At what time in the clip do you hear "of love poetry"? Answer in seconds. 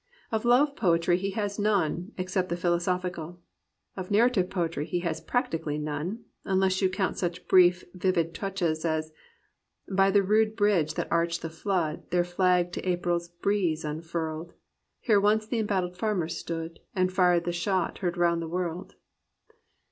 0.31-1.15